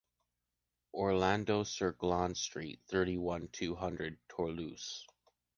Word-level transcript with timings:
Oradour 0.95 1.63
sur 1.63 1.91
Glane 1.91 2.33
street, 2.33 2.81
thirty 2.87 3.19
one, 3.19 3.49
two 3.49 3.75
hundred, 3.75 4.17
Toulouse 4.29 5.05